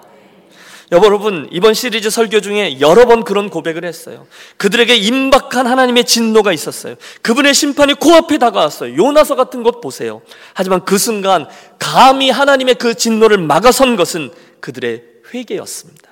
[0.91, 4.25] 여러분, 이번 시리즈 설교 중에 여러 번 그런 고백을 했어요.
[4.55, 6.95] 그들에게 임박한 하나님의 진노가 있었어요.
[7.21, 8.95] 그분의 심판이 코앞에 다가왔어요.
[8.95, 10.21] 요나서 같은 것 보세요.
[10.53, 11.45] 하지만 그 순간
[11.77, 16.09] 감히 하나님의 그 진노를 막아선 것은 그들의 회개였습니다.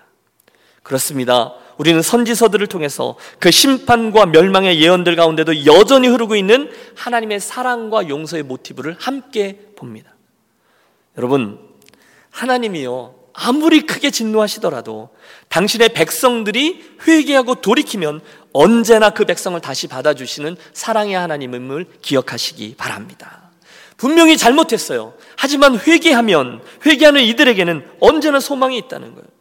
[0.84, 1.54] 그렇습니다.
[1.78, 8.96] 우리는 선지서들을 통해서 그 심판과 멸망의 예언들 가운데도 여전히 흐르고 있는 하나님의 사랑과 용서의 모티브를
[9.00, 10.16] 함께 봅니다.
[11.18, 11.60] 여러분,
[12.32, 13.16] 하나님이요.
[13.34, 15.10] 아무리 크게 진노하시더라도
[15.50, 18.22] 당신의 백성들이 회개하고 돌이키면
[18.54, 23.52] 언제나 그 백성을 다시 받아주시는 사랑의 하나님임을 기억하시기 바랍니다.
[23.98, 25.14] 분명히 잘못했어요.
[25.36, 29.35] 하지만 회개하면 회개하는 이들에게는 언제나 소망이 있다는 거예요.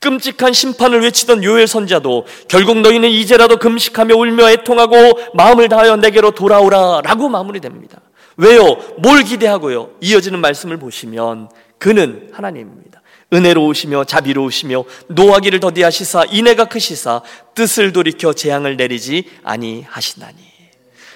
[0.00, 7.00] 끔찍한 심판을 외치던 요엘 선자도 결국 너희는 이제라도 금식하며 울며 애통하고 마음을 다하여 내게로 돌아오라
[7.02, 8.00] 라고 마무리됩니다.
[8.36, 8.76] 왜요?
[8.98, 9.90] 뭘 기대하고요?
[10.00, 13.02] 이어지는 말씀을 보시면 그는 하나님입니다.
[13.32, 17.22] 은혜로우시며 자비로우시며 노하기를 더디하시사 인애가 크시사
[17.54, 20.53] 뜻을 돌이켜 재앙을 내리지 아니하시나니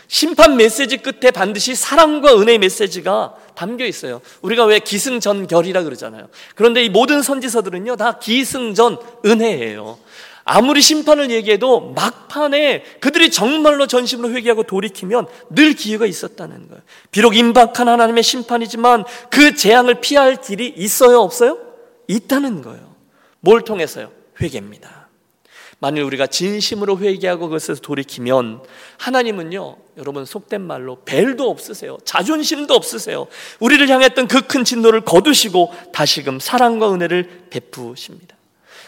[0.09, 4.23] 심판 메시지 끝에 반드시 사랑과 은혜의 메시지가 담겨 있어요.
[4.41, 6.29] 우리가 왜 기승전결이라 그러잖아요.
[6.55, 9.99] 그런데 이 모든 선지서들은요, 다 기승전 은혜예요.
[10.45, 16.83] 아무리 심판을 얘기해도 막판에 그들이 정말로 전심으로 회개하고 돌이키면 늘 기회가 있었다는 거예요.
[17.11, 21.59] 비록 임박한 하나님의 심판이지만 그 재앙을 피할 길이 있어요, 없어요?
[22.07, 22.95] 있다는 거예요.
[23.41, 24.11] 뭘 통해서요?
[24.41, 24.98] 회개입니다.
[25.81, 28.63] 만일 우리가 진심으로 회개하고 그것에서 돌이키면
[28.97, 31.99] 하나님은요, 여러분 속된 말로 벨도 없으세요.
[32.05, 33.29] 자존심도 없으세요.
[33.61, 38.37] 우리를 향했던 그 큰 진노를 거두시고 다시금 사랑과 은혜를 베푸십니다.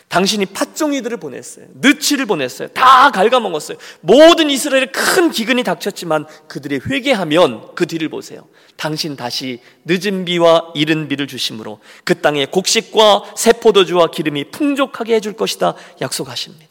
[0.08, 1.66] 당신이 팥종이들을 보냈어요.
[1.74, 2.66] 느치를 보냈어요.
[2.68, 3.78] 다 갉아먹었어요.
[4.00, 8.48] 모든 이스라엘에 큰 기근이 닥쳤지만 그들이 회개하면 그 뒤를 보세요.
[8.76, 15.34] 당신 다시 늦은 비와 이른 비를 주심으로 그 땅에 곡식과 새 포도주와 기름이 풍족하게 해줄
[15.34, 16.69] 것이다 약속하십니다.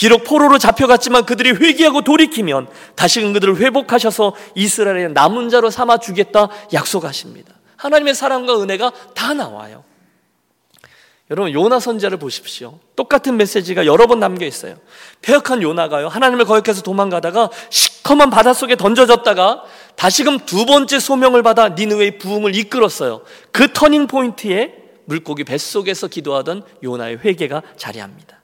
[0.00, 7.52] 비록 포로로 잡혀갔지만 그들이 회개하고 돌이키면 다시금 그들을 회복하셔서 이스라엘의 남은 자로 삼아 주겠다 약속하십니다.
[7.76, 9.84] 하나님의 사랑과 은혜가 다 나와요.
[11.30, 12.78] 여러분 요나 선지자를 보십시오.
[12.96, 14.76] 똑같은 메시지가 여러 번 담겨 있어요.
[15.20, 16.08] 폐역한 요나가요.
[16.08, 19.64] 하나님을 거역해서 도망가다가 시커먼 바닷속에 던져졌다가
[19.96, 23.20] 다시금 두 번째 소명을 받아 니느웨의 부흥을 이끌었어요.
[23.52, 28.39] 그 터닝 포인트에 물고기 뱃속에서 기도하던 요나의 회개가 자리합니다.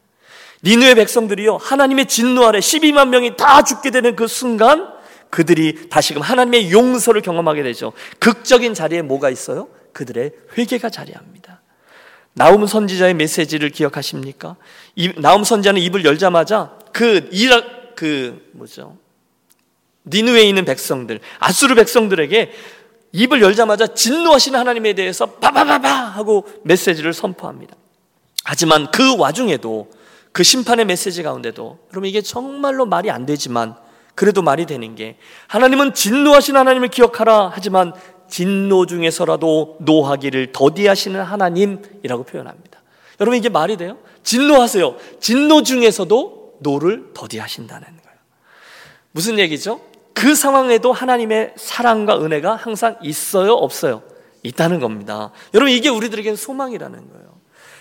[0.65, 1.57] 니느웨 백성들이요.
[1.57, 4.89] 하나님의 진노 아래 12만 명이 다 죽게 되는 그 순간
[5.31, 7.93] 그들이 다시금 하나님의 용서를 경험하게 되죠.
[8.19, 9.69] 극적인 자리에 뭐가 있어요?
[9.93, 11.61] 그들의 회개가 자리합니다.
[12.33, 14.57] 나움 선지자의 메시지를 기억하십니까?
[14.95, 18.97] 이, 나움 선지자는 입을 열자마자 그 이락 그 뭐죠?
[20.07, 22.53] 니느웨 있는 백성들, 아수르 백성들에게
[23.13, 27.75] 입을 열자마자 진노하시는 하나님에 대해서 바바바바 하고 메시지를 선포합니다.
[28.45, 29.91] 하지만 그 와중에도
[30.37, 33.75] 그 심판의 메시지 가운데도 여러분 이게 정말로 말이 안 되지만
[34.15, 37.95] 그래도 말이 되는 게 하나님은 진노하신 하나님을 기억하라 하지만
[38.29, 42.83] 진노 중에서라도 노하기를 더디하시는 하나님이라고 표현합니다.
[43.19, 43.97] 여러분 이게 말이 돼요?
[44.25, 44.97] 진노하세요.
[45.21, 48.19] 진노 중에서도 노를 더디하신다는 거예요.
[49.13, 49.81] 무슨 얘기죠?
[50.13, 54.03] 그 상황에도 하나님의 사랑과 은혜가 항상 있어요, 없어요?
[54.43, 55.31] 있다는 겁니다.
[55.55, 57.36] 여러분 이게 우리들에게는 소망이라는 거예요.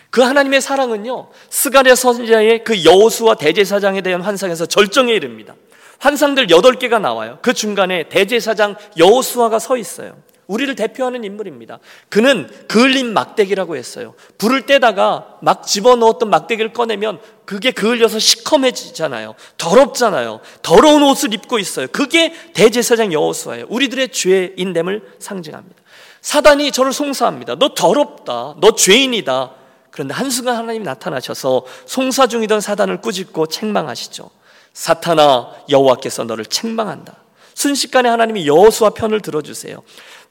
[0.09, 5.55] 그 하나님의 사랑은요, 스가랴 선지자의 그 여호수와 대제사장에 대한 환상에서 절정에 이릅니다.
[5.99, 7.39] 환상들 8개가 나와요.
[7.41, 10.15] 그 중간에 대제사장 여호수아가 서 있어요.
[10.47, 11.79] 우리를 대표하는 인물입니다.
[12.09, 14.13] 그는 그을린 막대기라고 했어요.
[14.37, 19.33] 불을 떼다가 막 집어넣었던 막대기를 꺼내면 그게 그을려서 시커매지잖아요.
[19.57, 20.41] 더럽잖아요.
[20.61, 21.87] 더러운 옷을 입고 있어요.
[21.91, 23.65] 그게 대제사장 여호수아예요.
[23.69, 25.75] 우리들의 죄인됨을 상징합니다.
[26.21, 27.55] 사단이 저를 송사합니다.
[27.55, 28.55] 너 더럽다.
[28.59, 29.51] 너 죄인이다.
[29.95, 34.29] 그런데 한순간 하나님이 나타나셔서 송사 중이던 사단을 꾸짖고 책망하시죠.
[34.73, 37.15] 사탄아 여호와께서 너를 책망한다.
[37.53, 39.81] 순식간에 하나님이 여호수아 편을 들어주세요.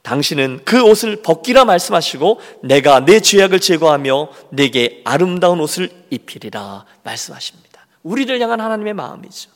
[0.03, 7.87] 당신은 그 옷을 벗기라 말씀하시고 내가 내 죄악을 제거하며 내게 아름다운 옷을 입히리라 말씀하십니다.
[8.03, 9.48] 우리를 향한 하나님의 마음이죠.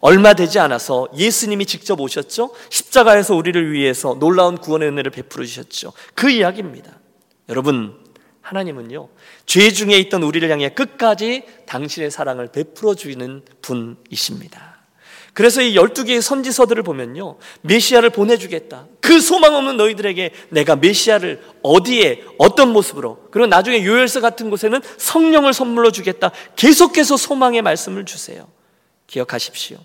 [0.00, 2.54] 얼마 되지 않아서 예수님이 직접 오셨죠.
[2.70, 5.92] 십자가에서 우리를 위해서 놀라운 구원의 은혜를 베풀어 주셨죠.
[6.14, 6.92] 그 이야기입니다.
[7.50, 7.99] 여러분,
[8.50, 9.08] 하나님은요,
[9.46, 14.80] 죄 중에 있던 우리를 향해 끝까지 당신의 사랑을 베풀어 주는 분이십니다.
[15.34, 17.38] 그래서 이 12개의 선지서들을 보면요.
[17.60, 18.88] 메시아를 보내주겠다.
[19.00, 25.52] 그 소망 없는 너희들에게 내가 메시아를 어디에, 어떤 모습으로, 그리고 나중에 요엘서 같은 곳에는 성령을
[25.52, 26.32] 선물로 주겠다.
[26.56, 28.48] 계속해서 소망의 말씀을 주세요.
[29.06, 29.78] 기억하십시오.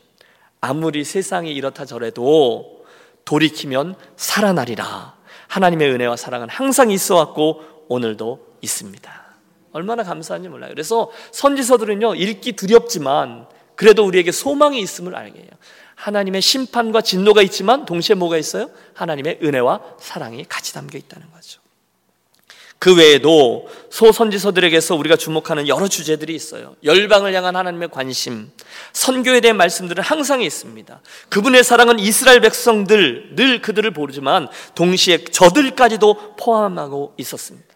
[0.60, 2.84] 아무리 세상이 이렇다 저래도
[3.26, 5.14] 돌이키면 살아나리라.
[5.50, 9.26] 하나님의 은혜와 사랑은 항상 있어 왔고 오늘도 있습니다.
[9.72, 10.72] 얼마나 감사한지 몰라요.
[10.72, 15.50] 그래서 선지서들은요, 읽기 두렵지만 그래도 우리에게 소망이 있음을 알게 해요.
[15.96, 18.70] 하나님의 심판과 진노가 있지만 동시에 뭐가 있어요?
[18.94, 21.62] 하나님의 은혜와 사랑이 같이 담겨 있다는 거죠.
[22.78, 26.76] 그 외에도 소선지서들에게서 우리가 주목하는 여러 주제들이 있어요.
[26.84, 28.52] 열방을 향한 하나님의 관심,
[28.94, 31.02] 선교에 대한 말씀들은 항상 있습니다.
[31.30, 37.75] 그분의 사랑은 이스라엘 백성들 늘 그들을 보지만 동시에 저들까지도 포함하고 있었습니다.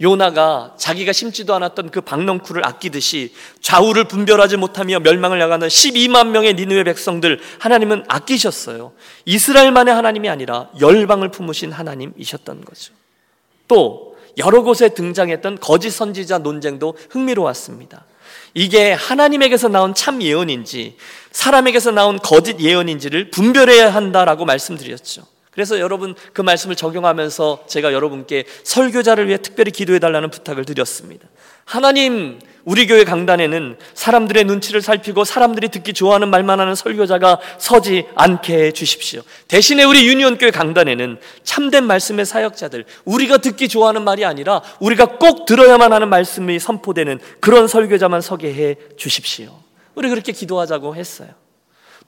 [0.00, 3.32] 요나가 자기가 심지도 않았던 그 박넝쿨을 아끼듯이
[3.62, 8.92] 좌우를 분별하지 못하며 멸망을 향하는 12만 명의 니느웨 백성들 하나님은 아끼셨어요.
[9.24, 12.92] 이스라엘만의 하나님이 아니라 열방을 품으신 하나님이셨던 거죠.
[13.68, 18.04] 또 여러 곳에 등장했던 거짓 선지자 논쟁도 흥미로웠습니다.
[18.52, 20.96] 이게 하나님에게서 나온 참 예언인지
[21.30, 25.35] 사람에게서 나온 거짓 예언인지를 분별해야 한다라고 말씀드렸죠.
[25.56, 31.26] 그래서 여러분 그 말씀을 적용하면서 제가 여러분께 설교자를 위해 특별히 기도해 달라는 부탁을 드렸습니다.
[31.64, 38.66] 하나님, 우리 교회 강단에는 사람들의 눈치를 살피고 사람들이 듣기 좋아하는 말만 하는 설교자가 서지 않게
[38.66, 39.22] 해 주십시오.
[39.48, 45.46] 대신에 우리 유니온 교회 강단에는 참된 말씀의 사역자들, 우리가 듣기 좋아하는 말이 아니라 우리가 꼭
[45.46, 49.58] 들어야만 하는 말씀이 선포되는 그런 설교자만 서게 해 주십시오.
[49.94, 51.30] 우리 그렇게 기도하자고 했어요.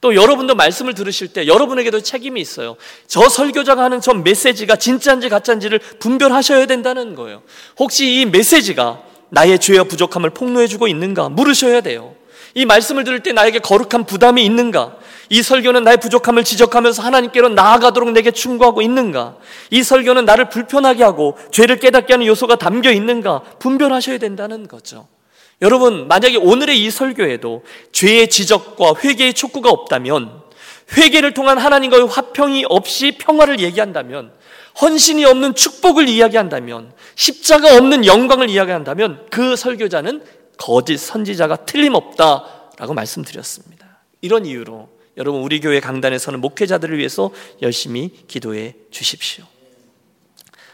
[0.01, 2.77] 또 여러분도 말씀을 들으실 때 여러분에게도 책임이 있어요.
[3.07, 7.41] 저 설교자가 하는 저 메시지가 진짜인지 가짜인지를 분별하셔야 된다는 거예요.
[7.77, 12.15] 혹시 이 메시지가 나의 죄와 부족함을 폭로해주고 있는가 물으셔야 돼요.
[12.55, 14.95] 이 말씀을 들을 때 나에게 거룩한 부담이 있는가?
[15.29, 19.35] 이 설교는 나의 부족함을 지적하면서 하나님께로 나아가도록 내게 충고하고 있는가?
[19.69, 23.41] 이 설교는 나를 불편하게 하고 죄를 깨닫게 하는 요소가 담겨 있는가?
[23.59, 25.07] 분별하셔야 된다는 거죠.
[25.61, 30.41] 여러분, 만약에 오늘의 이 설교에도 죄의 지적과 회개의 촉구가 없다면,
[30.97, 34.31] 회개를 통한 하나님과의 화평이 없이 평화를 얘기한다면,
[34.81, 40.23] 헌신이 없는 축복을 이야기한다면, 십자가 없는 영광을 이야기한다면, 그 설교자는
[40.57, 44.03] 거짓 선지자가 틀림없다라고 말씀드렸습니다.
[44.21, 49.45] 이런 이유로 여러분 우리 교회 강단에서는 목회자들을 위해서 열심히 기도해 주십시오.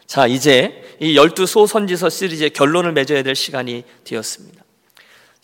[0.06, 4.65] 자, 이제 이 열두 소선지서 시리즈의 결론을 맺어야 될 시간이 되었습니다.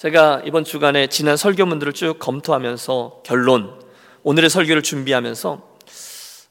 [0.01, 3.79] 제가 이번 주간에 지난 설교문들을 쭉 검토하면서 결론,
[4.23, 5.61] 오늘의 설교를 준비하면서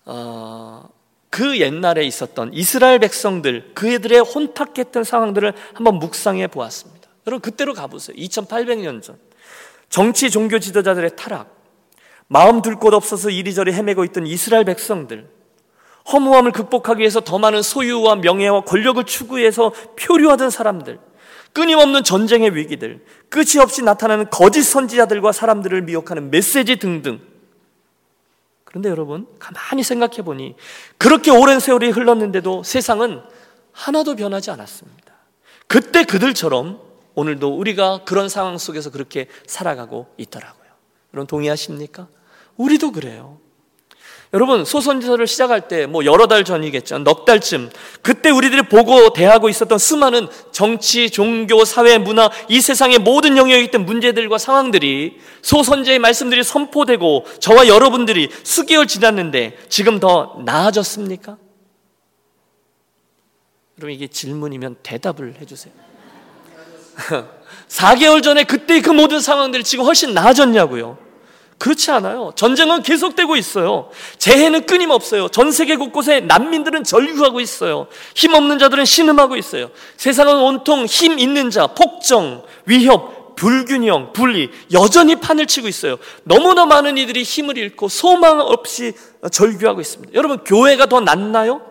[0.07, 0.89] 어,
[1.31, 7.09] 그 옛날에 있었던 이스라엘 백성들, 그들의 혼탁했던 상황들을 한번 묵상해 보았습니다.
[7.27, 8.17] 여러분 그때로 가보세요.
[8.17, 9.19] 2800년 전
[9.89, 11.53] 정치 종교 지도자들의 타락,
[12.29, 15.29] 마음 둘 곳 없어서 이리저리 헤매고 있던 이스라엘 백성들,
[16.13, 21.01] 허무함을 극복하기 위해서 더 많은 소유와 명예와 권력을 추구해서 표류하던 사람들,
[21.53, 27.21] 끊임없는 전쟁의 위기들, 끝이 없이 나타나는 거짓 선지자들과 사람들을 미혹하는 메시지 등등.
[28.65, 30.55] 그런데 여러분, 가만히 생각해 보니
[30.97, 33.21] 그렇게 오랜 세월이 흘렀는데도 세상은
[33.73, 35.13] 하나도 변하지 않았습니다.
[35.67, 36.81] 그때 그들처럼
[37.15, 40.71] 오늘도 우리가 그런 상황 속에서 그렇게 살아가고 있더라고요.
[41.13, 42.09] 여러분 동의하십니까?
[42.57, 43.39] 우리도 그래요.
[44.33, 46.99] 여러분 소선지서를 시작할 때 뭐 여러 달 전이겠죠.
[46.99, 47.71] 넉 달쯤
[48.03, 53.85] 그때 우리들이 보고 대하고 있었던 수많은 정치, 종교, 사회, 문화 이 세상의 모든 영역에 있던
[53.87, 61.37] 문제들과 상황들이 소선지의 말씀들이 선포되고 저와 여러분들이 수개월 지났는데 지금 더 나아졌습니까?
[63.79, 65.73] 여러분 이게 질문이면 대답을 해 주세요.
[67.69, 71.10] 4개월 전에 그때 그 모든 상황들이 지금 훨씬 나아졌냐고요.
[71.61, 72.33] 그렇지 않아요.
[72.37, 73.91] 전쟁은 계속되고 있어요.
[74.17, 75.29] 재해는 끊임없어요.
[75.29, 77.87] 전 세계 곳곳에 난민들은 절규하고 있어요.
[78.15, 79.71] 힘없는 자들은 신음하고 있어요.
[79.99, 85.99] 세상은 온통 힘 있는 자, 폭정, 위협, 불균형, 분리, 여전히 판을 치고 있어요.
[86.25, 88.95] 너무나 많은 이들이 힘을 잃고 소망 없이
[89.31, 90.15] 절규하고 있습니다.
[90.15, 91.70] 여러분, 교회가 더 낫나요?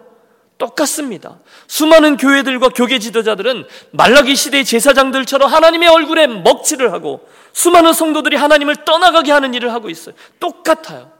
[0.59, 1.39] 똑같습니다.
[1.67, 9.31] 수많은 교회들과 교계 지도자들은 말라기 시대의 제사장들처럼 하나님의 얼굴에 먹칠을 하고 수많은 성도들이 하나님을 떠나가게
[9.31, 10.13] 하는 일을 하고 있어요.
[10.39, 11.11] 똑같아요.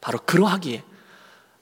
[0.00, 0.82] 바로 그러하기에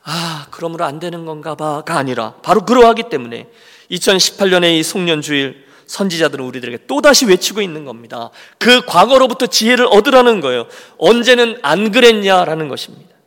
[0.04, 3.48] 아, 그러므로 안 되는 건가 봐가 아니라 바로 그러하기 때문에
[3.90, 8.30] 2018년의 이 송년 주일 선지자들은 우리들에게 또다시 외치고 있는 겁니다.
[8.58, 10.66] 그 과거로부터 지혜를 얻으라는 거예요.
[10.98, 13.17] 언제는 안 그랬냐라는 것입니다.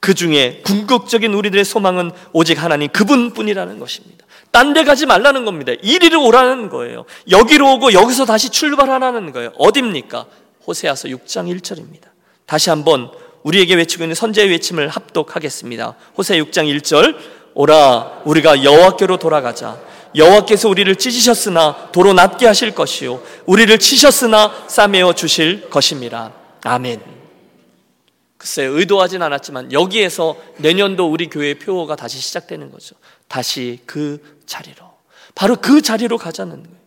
[0.00, 4.26] 그 중에 궁극적인 우리들의 소망은 오직 하나님 그분뿐이라는 것입니다.
[4.50, 5.72] 딴 데 가지 말라는 겁니다.
[5.82, 7.04] 이리로 오라는 거예요.
[7.30, 9.52] 여기로 오고 여기서 다시 출발하라는 거예요.
[9.58, 10.26] 어딥니까?
[10.66, 12.08] 호세아서 6장 1절입니다.
[12.46, 13.10] 다시 한번
[13.42, 15.94] 우리에게 외치고 있는 선제의 외침을 합독하겠습니다.
[16.16, 17.16] 호세 6장 1절
[17.54, 19.78] 오라 우리가 여호와께로 돌아가자.
[20.14, 26.32] 여호와께서 우리를 찢으셨으나 도로 낫게 하실 것이요 우리를 치셨으나 싸매어 주실 것입니다.
[26.62, 27.17] 아멘.
[28.38, 32.94] 글쎄 의도하진 않았지만 여기에서 내년도 우리 교회의 표어가 다시 시작되는 거죠.
[33.26, 34.88] 다시 그 자리로.
[35.34, 36.78] 바로 그 자리로 가자는 거예요.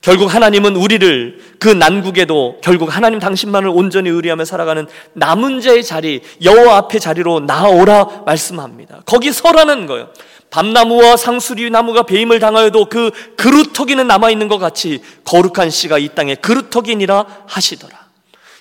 [0.00, 6.76] 결국 하나님은 우리를 그 난국에도 결국 하나님 당신만을 온전히 의리하며 살아가는 남은 자의 자리, 여호와
[6.76, 9.02] 앞의 자리로 나오라 말씀합니다.
[9.06, 10.10] 거기 서라는 거예요.
[10.50, 16.36] 밤나무와 상수리 나무가 배임을 당하여도 그 그루터기는 남아 있는 것 같이 거룩한 씨가 이 땅에
[16.36, 18.07] 그루터기니라 하시더라.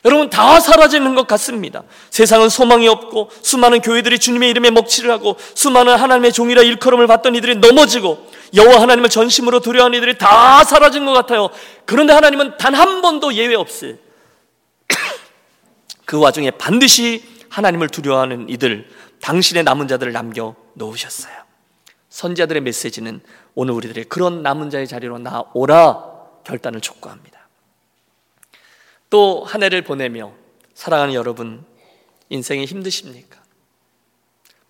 [0.06, 1.84] 여러분 다 사라지는 것 같습니다.
[2.10, 7.56] 세상은 소망이 없고 수많은 교회들이 주님의 이름에 먹칠을 하고 수많은 하나님의 종이라 일컬음을 받던 이들이
[7.56, 11.50] 넘어지고 여호와 하나님을 전심으로 두려워하는 이들이 다 사라진 것 같아요.
[11.86, 13.98] 그런데 하나님은 단 한 번도 예외 없이
[16.06, 18.88] 그 와중에 반드시 하나님을 두려워하는 이들
[19.22, 21.34] 당신의 남은 자들을 남겨 놓으셨어요.
[22.10, 23.22] 선자들의 메시지는
[23.56, 26.04] 오늘 우리들의 그런 남은 자의 자리로 나오라
[26.44, 27.37] 결단을 촉구합니다.
[29.10, 30.34] 또 한 해를 보내며
[30.74, 31.64] 사랑하는 여러분,
[32.30, 33.38] 인생이 힘드십니까?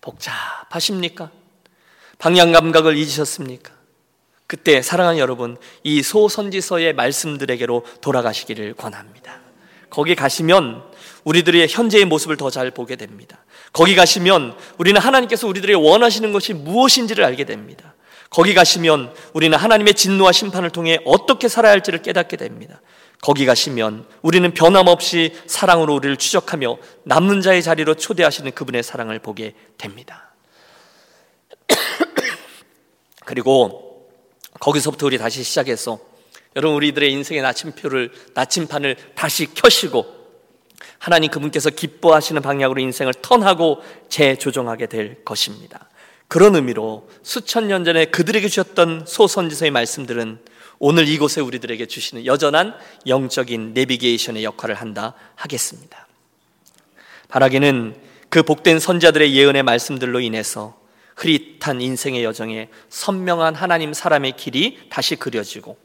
[0.00, 1.30] 복잡하십니까?
[2.18, 3.72] 방향 감각을 잊으셨습니까?
[4.46, 9.40] 그때 사랑하는 여러분, 이 소선지서의 말씀들에게로 돌아가시기를 권합니다.
[9.90, 10.82] 거기 가시면
[11.24, 13.44] 우리들의 현재의 모습을 더 잘 보게 됩니다.
[13.72, 17.94] 거기 가시면 우리는 하나님께서 우리들의 원하시는 것이 무엇인지를 알게 됩니다.
[18.30, 22.80] 거기 가시면 우리는 하나님의 진노와 심판을 통해 어떻게 살아야 할지를 깨닫게 됩니다.
[23.20, 30.30] 거기 가시면 우리는 변함없이 사랑으로 우리를 추적하며 남는 자의 자리로 초대하시는 그분의 사랑을 보게 됩니다.
[33.24, 34.08] 그리고
[34.60, 35.98] 거기서부터 우리 다시 시작해서
[36.56, 40.18] 여러분 우리들의 인생의 나침표를 나침판을 다시 켜시고
[40.98, 45.88] 하나님 그분께서 기뻐하시는 방향으로 인생을 턴하고 재조정하게 될 것입니다.
[46.26, 50.38] 그런 의미로 수천 년 전에 그들에게 주셨던 소선지서의 말씀들은
[50.78, 52.74] 오늘 이곳에 우리들에게 주시는 여전한
[53.06, 56.06] 영적인 내비게이션의 역할을 한다 하겠습니다.
[57.28, 57.96] 바라기는
[58.28, 60.78] 그 복된 선자들의 예언의 말씀들로 인해서
[61.16, 65.76] 흐릿한 인생의 여정에 선명한 하나님 사람의 길이 다시 그려지고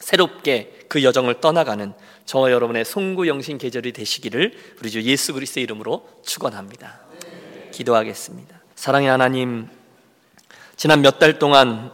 [0.00, 1.92] 새롭게 그 여정을 떠나가는
[2.26, 7.00] 저와 여러분의 송구영신 계절이 되시기를 우리 주 예수 그리스도의 이름으로 축원합니다.
[7.72, 8.60] 기도하겠습니다.
[8.74, 9.68] 사랑의 하나님,
[10.76, 11.90] 지난 몇 달 동안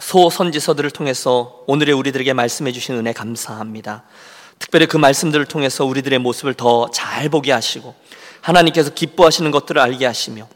[0.00, 4.04] 소 선지서들을 통해서 오늘의 우리들에게 말씀해 주신 은혜 감사합니다.
[4.58, 7.94] 특별히 그 말씀들을 통해서 우리들의 모습을 더 잘 보게 하시고
[8.40, 10.48] 하나님께서 기뻐하시는 것들을 알게 하시며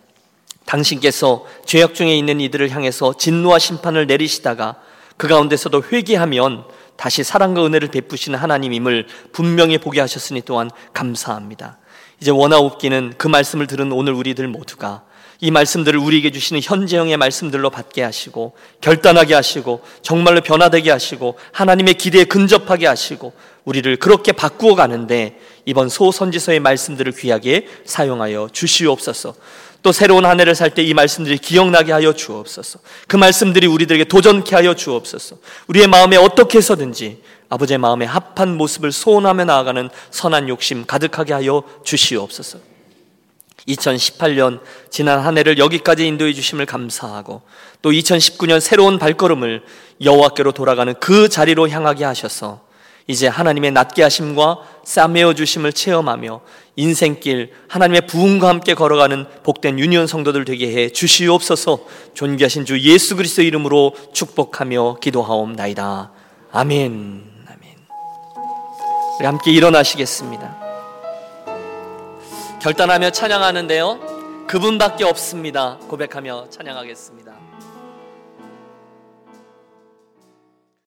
[0.65, 4.77] 당신께서 죄악 중에 있는 이들을 향해서 진노와 심판을 내리시다가
[5.17, 6.65] 그 가운데서도 회개하면
[6.97, 11.79] 다시 사랑과 은혜를 베푸시는 하나님임을 분명히 보게 하셨으니 또한 감사합니다.
[12.21, 15.05] 이제 원하옵기는 그 말씀을 들은 오늘 우리들 모두가
[15.41, 22.25] 이 말씀들을 우리에게 주시는 현재형의 말씀들로 받게 하시고 결단하게 하시고 정말로 변화되게 하시고 하나님의 기대에
[22.25, 23.33] 근접하게 하시고
[23.65, 29.35] 우리를 그렇게 바꾸어 가는데 이번 소선지서의 말씀들을 귀하게 사용하여 주시옵소서.
[29.83, 32.79] 또 새로운 한 해를 살 때 이 말씀들이 기억나게 하여 주옵소서.
[33.07, 35.37] 그 말씀들이 우리들에게 도전케 하여 주옵소서.
[35.69, 42.76] 우리의 마음에 어떻게 해서든지 아버지의 마음에 합한 모습을 소원하며 나아가는 선한 욕심 가득하게 하여 주시옵소서.
[43.69, 44.61] 2018년
[44.91, 47.43] 지난 한 해를 여기까지 인도해 주심을 감사하고
[47.83, 49.63] 또 2019년 새로운 발걸음을
[50.03, 52.67] 여호와께로 돌아가는 그 자리로 향하게 하셔서
[53.09, 56.41] 이제 하나님의 낫게 하심과 싸매어 주심을 체험하며
[56.75, 63.43] 인생길 하나님의 부흥과 함께 걸어가는 복된 유니온 성도들 되게 해 주시옵소서 존귀하신 주 예수 그리스도
[63.43, 66.13] 이름으로 축복하며 기도하옵나이다.
[66.51, 67.25] 아멘.
[67.47, 67.77] 아멘.
[69.21, 70.66] 우리 함께 일어나시겠습니다.
[72.67, 74.45] 결단하며 찬양하는데요.
[74.49, 75.79] 그분밖에 없습니다.
[75.87, 77.26] 고백하며 찬양하겠습니다.